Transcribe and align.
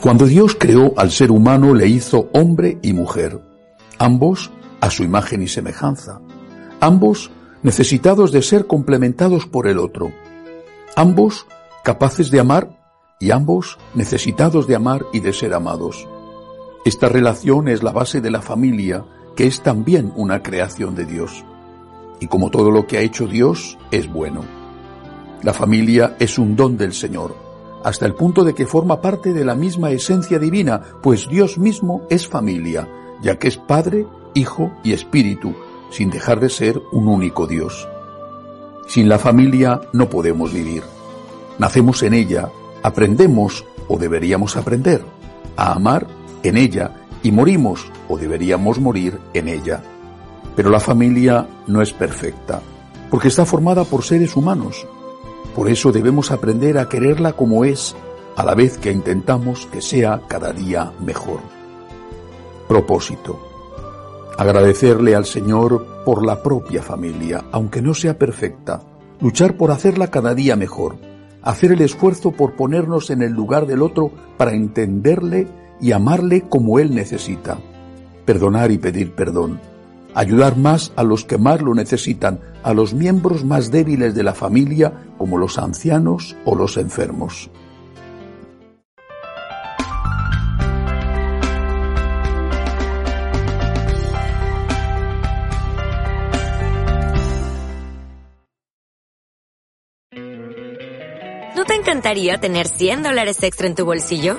Cuando 0.00 0.24
Dios 0.24 0.56
creó 0.58 0.94
al 0.96 1.10
ser 1.10 1.30
humano 1.30 1.74
le 1.74 1.86
hizo 1.86 2.30
hombre 2.32 2.78
y 2.80 2.94
mujer, 2.94 3.38
ambos 3.98 4.50
a 4.80 4.88
su 4.88 5.02
imagen 5.02 5.42
y 5.42 5.46
semejanza, 5.46 6.22
ambos 6.80 7.30
necesitados 7.62 8.32
de 8.32 8.40
ser 8.40 8.66
complementados 8.66 9.44
por 9.44 9.68
el 9.68 9.78
otro, 9.78 10.10
ambos 10.96 11.46
capaces 11.84 12.30
de 12.30 12.40
amar 12.40 12.78
y 13.18 13.30
ambos 13.30 13.76
necesitados 13.94 14.66
de 14.66 14.76
amar 14.76 15.04
y 15.12 15.20
de 15.20 15.34
ser 15.34 15.52
amados. 15.52 16.08
Esta 16.86 17.10
relación 17.10 17.68
es 17.68 17.82
la 17.82 17.92
base 17.92 18.22
de 18.22 18.30
la 18.30 18.40
familia, 18.40 19.04
que 19.36 19.46
es 19.46 19.60
también 19.60 20.14
una 20.16 20.42
creación 20.42 20.94
de 20.94 21.04
Dios. 21.04 21.44
Y 22.20 22.26
como 22.26 22.50
todo 22.50 22.70
lo 22.70 22.86
que 22.86 22.96
ha 22.96 23.02
hecho 23.02 23.26
Dios, 23.26 23.76
es 23.90 24.10
bueno. 24.10 24.46
La 25.42 25.52
familia 25.52 26.16
es 26.18 26.38
un 26.38 26.56
don 26.56 26.78
del 26.78 26.94
Señor 26.94 27.49
hasta 27.84 28.06
el 28.06 28.14
punto 28.14 28.44
de 28.44 28.54
que 28.54 28.66
forma 28.66 29.00
parte 29.00 29.32
de 29.32 29.44
la 29.44 29.54
misma 29.54 29.90
esencia 29.90 30.38
divina, 30.38 30.82
pues 31.02 31.28
Dios 31.28 31.58
mismo 31.58 32.02
es 32.10 32.26
familia, 32.28 32.88
ya 33.22 33.38
que 33.38 33.48
es 33.48 33.56
Padre, 33.56 34.06
Hijo 34.34 34.72
y 34.82 34.92
Espíritu, 34.92 35.54
sin 35.90 36.10
dejar 36.10 36.40
de 36.40 36.50
ser 36.50 36.80
un 36.92 37.08
único 37.08 37.46
Dios. 37.46 37.88
Sin 38.86 39.08
la 39.08 39.18
familia 39.18 39.80
no 39.92 40.08
podemos 40.08 40.52
vivir. 40.52 40.82
Nacemos 41.58 42.02
en 42.02 42.14
ella, 42.14 42.50
aprendemos, 42.82 43.64
o 43.88 43.98
deberíamos 43.98 44.56
aprender, 44.56 45.04
a 45.56 45.72
amar 45.72 46.06
en 46.42 46.56
ella 46.56 46.92
y 47.22 47.32
morimos, 47.32 47.90
o 48.08 48.16
deberíamos 48.16 48.78
morir 48.80 49.18
en 49.34 49.48
ella. 49.48 49.82
Pero 50.56 50.70
la 50.70 50.80
familia 50.80 51.46
no 51.66 51.82
es 51.82 51.92
perfecta, 51.92 52.60
porque 53.10 53.28
está 53.28 53.44
formada 53.44 53.84
por 53.84 54.04
seres 54.04 54.36
humanos, 54.36 54.86
por 55.54 55.68
eso 55.68 55.92
debemos 55.92 56.30
aprender 56.30 56.78
a 56.78 56.88
quererla 56.88 57.32
como 57.32 57.64
es, 57.64 57.96
a 58.36 58.44
la 58.44 58.54
vez 58.54 58.78
que 58.78 58.92
intentamos 58.92 59.66
que 59.66 59.82
sea 59.82 60.22
cada 60.28 60.52
día 60.52 60.92
mejor. 61.00 61.40
Propósito. 62.68 63.38
Agradecerle 64.38 65.14
al 65.14 65.26
Señor 65.26 66.04
por 66.04 66.24
la 66.24 66.42
propia 66.42 66.82
familia, 66.82 67.44
aunque 67.52 67.82
no 67.82 67.94
sea 67.94 68.16
perfecta. 68.16 68.82
Luchar 69.20 69.56
por 69.56 69.70
hacerla 69.70 70.10
cada 70.10 70.34
día 70.34 70.56
mejor. 70.56 70.96
Hacer 71.42 71.72
el 71.72 71.80
esfuerzo 71.82 72.32
por 72.32 72.54
ponernos 72.54 73.10
en 73.10 73.22
el 73.22 73.32
lugar 73.32 73.66
del 73.66 73.82
otro 73.82 74.10
para 74.38 74.54
entenderle 74.54 75.48
y 75.80 75.92
amarle 75.92 76.42
como 76.48 76.78
él 76.78 76.94
necesita. 76.94 77.58
Perdonar 78.24 78.70
y 78.70 78.78
pedir 78.78 79.14
perdón 79.14 79.60
ayudar 80.14 80.56
más 80.56 80.92
a 80.96 81.02
los 81.02 81.24
que 81.24 81.38
más 81.38 81.60
lo 81.60 81.74
necesitan, 81.74 82.40
a 82.62 82.74
los 82.74 82.94
miembros 82.94 83.44
más 83.44 83.70
débiles 83.70 84.14
de 84.14 84.22
la 84.22 84.34
familia, 84.34 84.92
como 85.18 85.38
los 85.38 85.58
ancianos 85.58 86.36
o 86.44 86.54
los 86.54 86.76
enfermos. 86.76 87.50
¿No 101.56 101.64
te 101.66 101.74
encantaría 101.74 102.38
tener 102.38 102.68
100 102.68 103.02
dólares 103.02 103.42
extra 103.42 103.66
en 103.66 103.74
tu 103.74 103.84
bolsillo? 103.84 104.38